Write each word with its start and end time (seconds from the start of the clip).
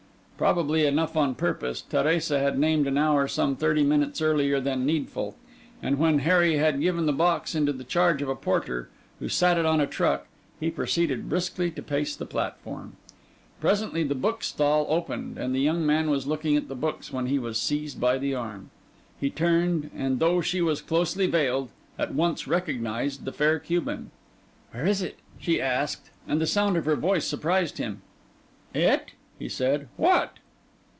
Probably 0.41 0.87
enough 0.87 1.15
on 1.15 1.35
purpose, 1.35 1.83
Teresa 1.87 2.39
had 2.39 2.57
named 2.57 2.87
an 2.87 2.97
hour 2.97 3.27
some 3.27 3.55
thirty 3.55 3.83
minutes 3.83 4.23
earlier 4.23 4.59
than 4.59 4.87
needful; 4.87 5.35
and 5.83 5.99
when 5.99 6.17
Harry 6.17 6.57
had 6.57 6.81
given 6.81 7.05
the 7.05 7.13
box 7.13 7.53
into 7.53 7.71
the 7.71 7.83
charge 7.83 8.23
of 8.23 8.27
a 8.27 8.35
porter, 8.35 8.89
who 9.19 9.29
sat 9.29 9.59
it 9.59 9.67
on 9.67 9.79
a 9.79 9.85
truck, 9.85 10.25
he 10.59 10.71
proceeded 10.71 11.29
briskly 11.29 11.69
to 11.69 11.83
pace 11.83 12.15
the 12.15 12.25
platform. 12.25 12.93
Presently 13.59 14.01
the 14.03 14.15
bookstall 14.15 14.87
opened; 14.89 15.37
and 15.37 15.53
the 15.53 15.59
young 15.61 15.85
man 15.85 16.09
was 16.09 16.25
looking 16.25 16.57
at 16.57 16.69
the 16.69 16.75
books 16.75 17.13
when 17.13 17.27
he 17.27 17.37
was 17.37 17.61
seized 17.61 18.01
by 18.01 18.17
the 18.17 18.33
arm. 18.33 18.71
He 19.19 19.29
turned, 19.29 19.91
and, 19.95 20.17
though 20.17 20.41
she 20.41 20.59
was 20.59 20.81
closely 20.81 21.27
veiled, 21.27 21.69
at 21.99 22.15
once 22.15 22.47
recognised 22.47 23.25
the 23.25 23.31
Fair 23.31 23.59
Cuban. 23.59 24.09
'Where 24.71 24.87
is 24.87 25.03
it?' 25.03 25.19
she 25.39 25.61
asked; 25.61 26.09
and 26.27 26.41
the 26.41 26.47
sound 26.47 26.77
of 26.77 26.85
her 26.85 26.95
voice 26.95 27.25
surprised 27.27 27.77
him. 27.77 28.01
'It?' 28.73 29.11
he 29.39 29.49
said. 29.49 29.87
'What? 29.97 30.35